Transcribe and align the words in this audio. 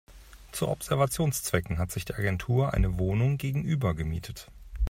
Zu 0.51 0.67
Observationszwecken 0.67 1.77
hat 1.77 1.91
sich 1.91 2.05
die 2.05 2.15
Agentur 2.15 2.73
eine 2.73 2.97
Wohnung 2.97 3.37
gegenüber 3.37 3.93
gemietet. 3.93 4.49